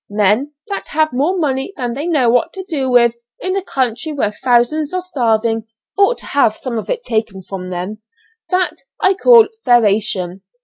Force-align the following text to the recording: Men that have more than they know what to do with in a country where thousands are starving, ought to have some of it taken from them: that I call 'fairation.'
Men 0.09 0.55
that 0.65 0.87
have 0.87 1.13
more 1.13 1.39
than 1.77 1.93
they 1.93 2.07
know 2.07 2.31
what 2.31 2.53
to 2.53 2.63
do 2.63 2.89
with 2.89 3.13
in 3.39 3.55
a 3.55 3.61
country 3.63 4.11
where 4.11 4.31
thousands 4.31 4.95
are 4.95 5.03
starving, 5.03 5.67
ought 5.95 6.17
to 6.17 6.25
have 6.25 6.55
some 6.55 6.79
of 6.79 6.89
it 6.89 7.03
taken 7.03 7.43
from 7.43 7.67
them: 7.67 7.99
that 8.49 8.77
I 8.99 9.13
call 9.13 9.47
'fairation.' 9.63 10.41